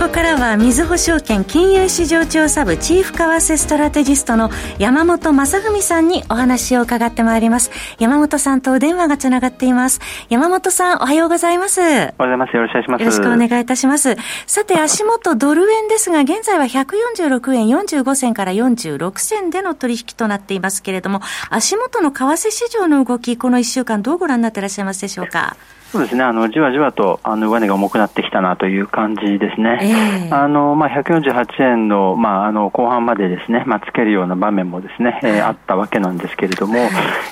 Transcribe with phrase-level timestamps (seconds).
[0.00, 7.70] ここからは、みずほ証券金融市場調査部チーフ為替ストラテジストの山本雅文さんにお話を伺ってまいります。
[7.98, 10.00] 山本さんとお電話がつながっています。
[10.30, 11.82] 山本さん、おはようございます。
[11.82, 12.56] おはようございます。
[12.56, 13.00] よろしくお願いします。
[13.02, 14.16] よろしくお願いいたします。
[14.46, 21.20] さて、足元ドル円ですが、現在は146円45銭から46銭での取引となっていますけれども、
[21.50, 25.56] 足元の為替市場の動き、この1週間どうご覧になっていらっしゃいますでしょうか？
[25.90, 29.89] そうですね、あのじわじわとあの上値が重くなってきたなという感じですね、えー、
[30.30, 36.78] あのまあ、148円の,、まあ、あの後半までですね、まあ、つけるような場面もですね、えー、あったわけなんですけれども、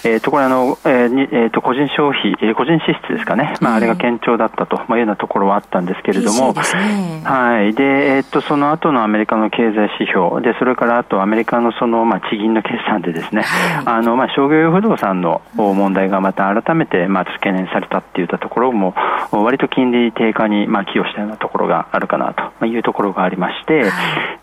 [0.05, 7.75] えー、とこれあの、えーにえー、と個人消費、えー、個人支出ですかね、まあ、あれが堅調だったと、まあ、いうようなところはあったんですけれども、ね、はい。
[7.75, 13.45] でえー、とその後のアメリカの経済指標で、それからあとアメリカのその、まあ、地銀の決算でですね、
[13.85, 18.95] あのまあ、商業用不動産の問題がまた改めて、まあ、懸念されたっていったところも、
[19.31, 23.85] 割と金利低下に、まあ、寄与したようなところがあるかなというところがありまして、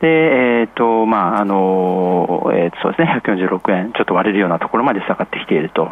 [0.01, 5.89] で、えっ、ー、と、まあ、あの、えー、そうですね、146円、ちょっと割れるようなところまで下がってきていると。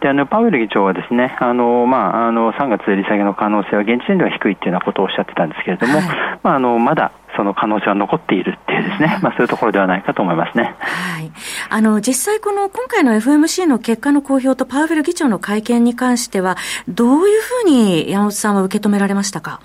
[0.00, 6.06] で、あの、パウエル議長はですね、あの、まあ、あの、3月利下げの可能性は現時点では低いっていうようなことをおっしゃってたんですけれども、はい、
[6.42, 10.74] まあ、あの、まだ、その可能性は残っているっていうですね、まあそういうところではないかと思いますね。
[10.80, 11.30] はい。
[11.70, 16.56] あの、実際この今回の FMC の結果の公表とパウエル議長の会見に関しては、
[16.88, 19.60] どういうふうに山本さんは受け止められましたか？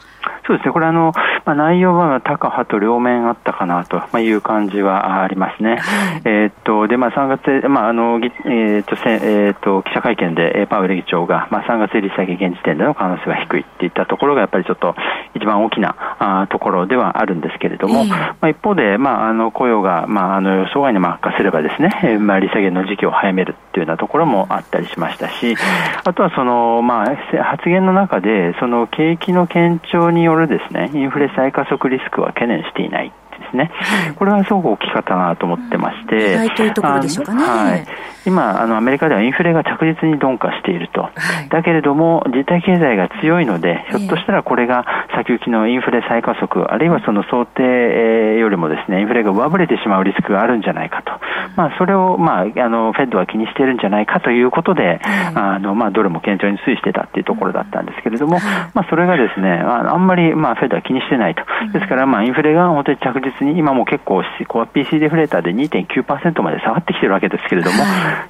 [0.46, 1.14] そうですね、これあの、
[1.46, 5.82] まあ、内容は高派と両面あったかなという感じはありますね。
[6.26, 14.96] えっと、で、まあ、3月、まあ、あの、えっと、えっと、記者会見でパウエル議長が、まあ、3月利下げ現時点での可能性は低いっていったところが、やっぱりちょっと
[15.34, 25.56] 一番大きなあところではあるんですけれども、まあ、一方で、まあ、あの、雇用が、まあ、あの、予想外に悪化すればですね、えー、まあ、利下げの時期を早めるっていうようなところもあったりしましたし、
[26.04, 33.72] あとはその、まあ、発言の中で、その景気の堅調によるですね、インフレ再加速リスクは懸念していないですね、
[34.16, 37.44] これはすごく大きかったなと思ってまして、はい、というところでしょうかね。
[37.44, 37.86] はい、
[38.26, 41.10] 今あの、アメリカではインフレが着実に鈍化していると、は
[41.46, 44.86] い、だけれども、実体経済が強いので、ひょっとしたらこれが
[45.16, 51.12] 先行きのインフレ再加速、あるいはその想定よりもですね、インフレが上振れてしまうリスクがあるんじゃないかと、
[51.56, 58.40] まあ、それを、まあ、あのフェッドは気にしているんじゃないかということで、あのまあ、ドルも堅調に推移してたっていうところだったんですけれども、
[58.74, 67.78] まあ、それがですね、あんまり、まあ、フェッドは気にしてないと、ですから、まあ、インフレが本当に着実に、今も結構、コア PC デフレーターで2.9%まで下がってきてるわけですけれども、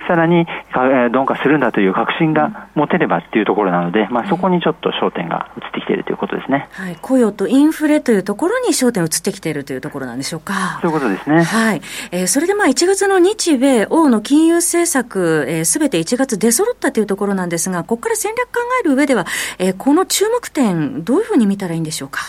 [0.07, 10.79] さらに鈍化するんだという確信が持てればっていうところなので、まあ、そこにちょっと焦点が移ってきているということですね、はい、雇用とインフレというところに焦点移ってきているというところなんでしょうか。
[10.81, 11.43] そういうことですね。
[11.43, 11.81] はい。
[12.11, 19.25] えー、それでまあ1月の日米欧の金融政策、す、え、べ、て1月出揃ったというところなんですが、ここから戦略考える上では、
[19.59, 22.21] えー、この注目点、どういうふうに見たらいいんでしょうか？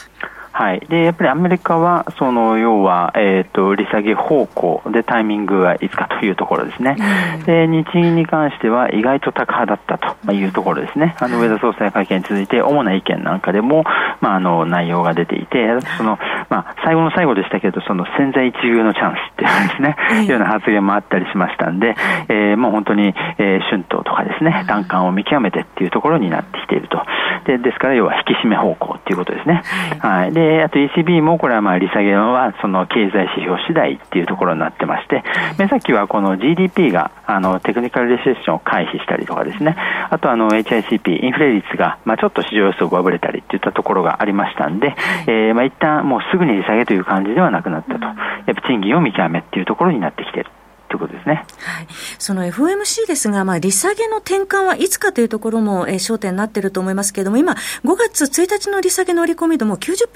[0.56, 6.96] はい、でやっぱりアメリカは、その要は、えーと、利下げ方向でタイミングはいつかというところですね、
[7.40, 13.82] うん、で日銀に関しては意外と高派だったというところですね、あの上田総裁会見に続いて、主な意見なんかでも、
[14.20, 15.66] まあ、あの内容が出ていて、
[15.98, 21.96] そのまあ、最後の最後でしたけど、その潜在一遇のチャンスっていうですね、いう ような発言もあったりしましたんで、
[22.28, 27.02] えー、もう本当に、えー、春闘とかですね、段階を見極めてっていうところになってきていると。
[27.44, 29.62] でですから、要は引き締め方向っていうことですね。
[30.00, 35.24] はい、でで、あと ECB もこれはまあ利下げはその経済指標次第っていうところになってまして、
[35.58, 39.76] 目先はこの GDP があのテクニカルレセッションを回避したりとかですね、
[40.10, 44.94] あとあの HICP、インフレ率がまあちょっと市場予想がぶれたりっていったところがありましたんで、
[45.26, 48.04] えー、まあ一旦もうすぐに利下げという感じではなくなったと。
[48.04, 48.12] や
[48.52, 50.50] っぱ賃金を見極めっていうところになってきている。
[50.94, 51.44] ということですね。
[51.58, 51.86] はい。
[52.18, 60.06] その FOMC ですが、まあ、利下げの転換はいつかというところも、えー、焦点になっていると思いますけれども、今、5月1日の利下げの織り込み度も90%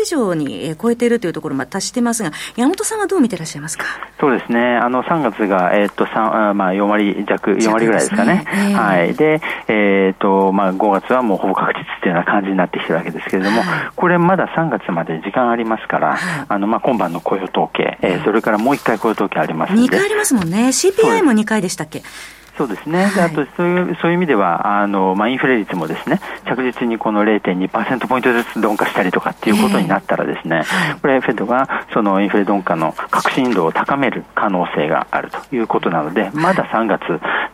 [0.00, 3.84] 以上に、えー、超えているというところまで達していますが、山本さんはどう見ていらっしゃいますか？
[4.20, 4.76] そうですね。
[4.76, 8.34] あの、3月が、えー、っと、3、まあ、4割弱、4割ぐらいですかね。
[8.34, 9.14] ねえー、はい。
[9.14, 13.62] で、えー、っと、まあ、5月はもうほぼ確実というような感じになってきてるわけですけれども、
[13.96, 16.16] これまだ3月まで時間ありますから、
[16.48, 19.96] あの、まあ、今晩の雇用統計、えー、それからもう1回雇用統計ありますので。
[20.28, 20.68] 2回ありますもんね。
[20.68, 22.02] CPI も2回でしたっけ？
[22.58, 37.02] そうですね、であとそういうそういう意味ではあの、まあ、インフレ率もですね着実にこの0.2%ポイントずつ鈍化したりとかっていうことになったら、ですね、えー、これ、フェドがそのインフレ鈍化の確信度を高める可能性があるということなので、まだ3月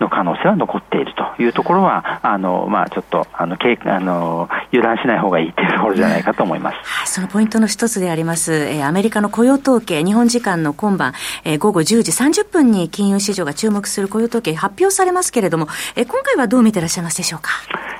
[0.00, 6.72] の可能性は残っているというところは、あのまあ、ちょっとあのあの油断しない方がいいというところじゃないかと思いま
[7.04, 11.14] す、そのポイントの一つであります、えー、アメリカの雇用統計、日本時間の今晩、
[11.44, 17.50] えー、午後10時30分に金融市場が注目する雇用統計発表されますけれども、え今回はどう見てらっしゃいますでしょうか？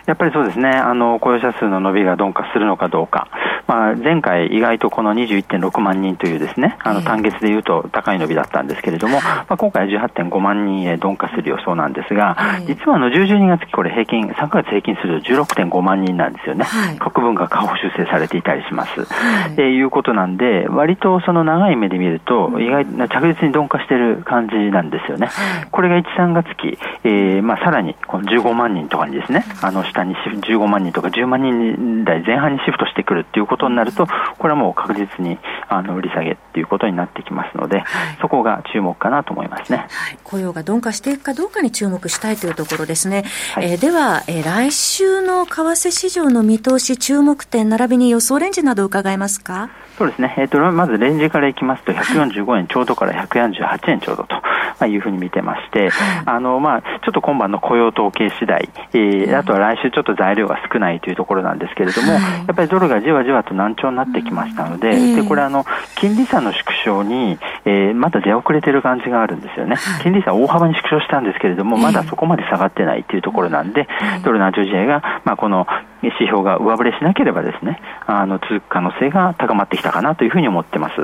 [0.07, 3.29] やっぱりそうですね、あの雇用者数の伸びが鈍化するのかどうか、
[3.67, 12.37] まあ、前回、意外とこの21.6万人というですねあの単月でいうと高い伸びだったんですけれども、まあ、今回は18.5万人へ鈍化する予想なんですが、
[12.67, 19.05] 実はあの10、12月期、これ平均、3ヶ月平均すると16.5万人なんですよね、はい、国分が下方修正されていたりします。
[19.05, 25.29] はい、いうことなんで、割とその長い目で見ると、意外着実に鈍化している感じなんですよね。
[25.71, 34.07] これが1、3月期、えーまあ、さらにこの15万人とかにですね、あの下に15万人とか10万人台前半にシフトしてくるっていうことになると、
[34.39, 35.39] これはもう確実に
[35.69, 43.25] あの売り下げっていうことになってきますので、はい、そこが注目かなと思いますね、はい、雇用が鈍化していくかどうかに注目したいというところですね。
[43.55, 49.71] はい、えー、では、えー、来週の為替市場の見通し、注目点、並びに予想レンジなど伺えますか？
[49.97, 54.43] そうですね、えーと、まずレンジからいきますと、145円ちょうどから148円ちょうどと、ま
[54.81, 55.91] あ、いうふうに見てまして、
[56.27, 62.19] あのまあ、ちょっと今晩の雇用統計次第、えー、あとは来週ちょっと材料が少ないというところなんですけれども、や
[62.53, 65.65] っぱりドルがじわじわと難聴になってきましたので、でこれあの、
[65.97, 73.89] 金利差の縮小に、えー、まだ出遅れてる感じがあるんですよね、金利差大幅に縮小したんですけれども、まだそこまで下がってないというところなんで、
[74.25, 75.67] ドル難聴試合が、まあ、この
[76.07, 80.95] 指標が上振れしなければですね、あの続く可能性が高まってきたかなというふうに思ってます。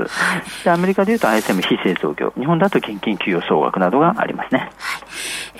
[0.64, 4.60] でアメリカでいうと ISM 非製造業、日本だと現金給与総額などがありますね。
[4.60, 4.70] はい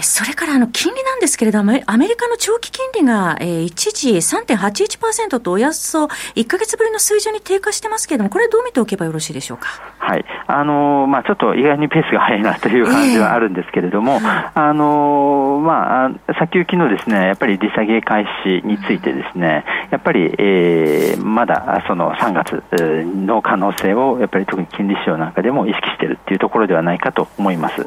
[0.03, 6.05] それからあの金利なんですけれども、アメリカの長期金利が、えー、一時3.81%とおよそ
[6.37, 9.69] 1か月ぶりの水準に低下してますけれども、これどう見ておけばよろしいでしょうか？
[9.99, 10.25] はい。
[10.47, 22.62] あのー、まあちょっと意外にペースが速いなという感じはあるんですけれども、えー、あのー、まあ先行きのですね、やっぱり利下げ開始についてですね、やっぱり、えー、まだその3月
[23.06, 27.87] の可能性をやっぱり特に金利市場なんかでも意識しているっていうところではないかと思います。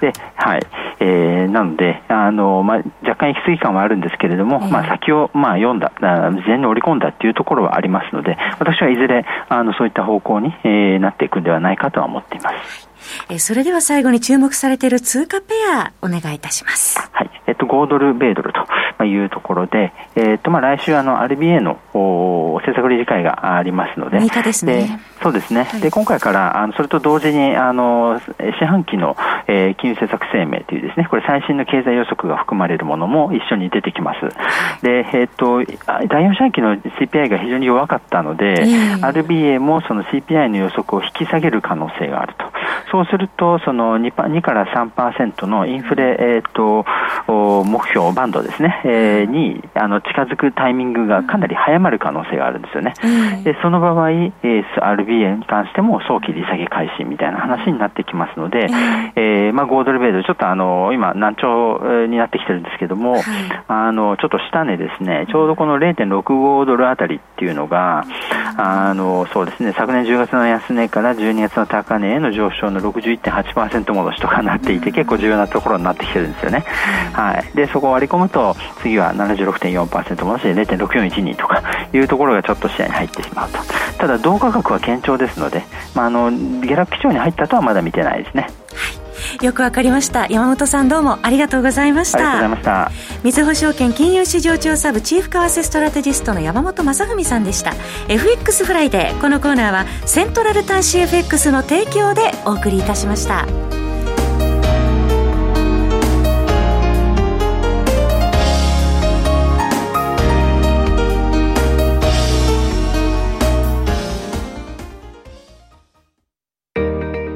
[0.00, 0.60] で、はい。
[1.00, 12.88] えー、なので、あのまあ、若干行き過ぎ感はあるんですけれども、えー、まあ、先を、まあ、読んだ、事前に織り込んだっていうところはありますので、私はいずれあのそういった方向に、えー、なっていくんではないかとは思っています。
[13.28, 16.98] えー、それでは最後に注目されている通貨ペア、お願いいたします。
[17.12, 17.30] はい。
[17.46, 18.66] えっと、5ドル、米ドルと
[19.04, 25.00] いうところで、えっと、まあ、来週、あの、RBA のお政策理事会がありますので、6日ですね。
[25.22, 25.64] そうですね。
[25.64, 29.16] はい、で、今回から、あの、それと同時に、あの、四半期の、
[29.46, 34.20] えー、金融政策声明というですね、これ最新の経済予測が含まれるものも一緒に出てきます。
[34.82, 38.64] で、えっと、第4四半期の CPI が非常に弱かったので、
[39.00, 42.46] RBA もその CPI の予測を引き下げる可能性があると。
[42.90, 46.84] そうすると、その 2, 2から3%のインフレ、えーと、
[47.64, 52.94] 目標バンドですね、えー、にあの近づくタイミングがかなり早まる可能性があるんですよね。
[53.44, 58.66] でその場合、えー、RBA に関しても早期利下げ開始みたいな話になってきますので、
[59.16, 63.22] えーまあ、5ドルベード、ちょっとあの今、難聴になってきてるんですけども、はい、
[63.68, 68.04] あのちょっと下値ですね、ちょうどこの0.65ドルあたりっていうのが、
[68.56, 76.64] あのそうですね、昨年10月の安値から12月の高値への上昇の61.8%戻しとかなっていて、結構重要なところになってきてるんですよね。
[77.12, 77.56] はい。
[77.56, 81.62] で、そこを割り込むと、次は76.4%戻しで0.6412とか
[81.92, 83.58] いうところがちょっと視野に入ってしまうと。
[83.98, 85.62] ただ、同価格は堅調ですので、
[85.94, 88.48] まあ、あの、下落基調に入ったとはまだ見てないですね。
[89.40, 90.26] よくわかりました。
[90.28, 92.18] 山本さんどうもありがとうございました。
[92.18, 93.20] ありがとうございました。
[93.22, 97.72] みずほ証券金融市場調査部チーフ為替ストラテジストの山本雅文さんでした。
[98.08, 99.20] FX フライデー。
[99.20, 103.46] このコーナーはセントラル端子 FX の提供でお送りいたしました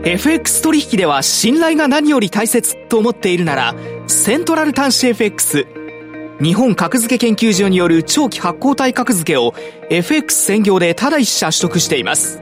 [0.07, 3.75] FX 取引では信頼が何より大切と思っているなら、
[4.07, 5.67] セントラル端子 FX。
[6.41, 9.53] 日本格付け研究所による長期発行体格付けを
[9.91, 12.41] FX 専業でただ一社取得しています。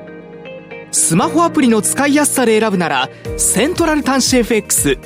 [0.92, 4.98] スマホアプリの使いやすさで選ぶなら、セントラル端子 FX。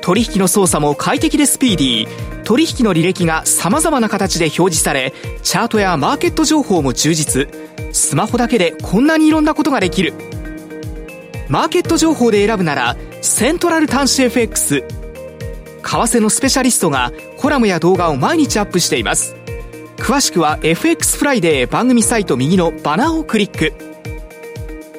[0.00, 2.42] 取引の操作も快適でスピーディー。
[2.44, 7.46] 取引の履歴が様々な形で表示され、チャートやマーケット情報も充実。
[7.92, 10.14] スマホだけでこんなにいろんなことができる。
[11.50, 14.84] マーケット情報で選ぶなら、セントラル端子 FX 為。
[15.82, 19.34] 替のスペシャリストがコラムや動画を毎日アップしています。
[19.96, 23.72] 詳しくは FX フライデー番組サイト右のバナーをクリック。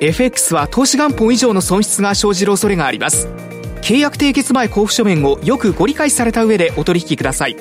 [0.02, 3.30] FX は投資元本以上の損失が生じる恐れがあります。
[3.82, 7.56] 契約締結前交付書面をよくご理解された上でお取引ください。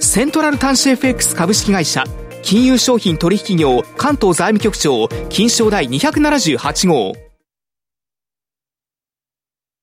[0.00, 2.04] セントラル端子 FX 株式会社
[2.42, 7.31] 金融商品取引業関東財務局長金賞第278号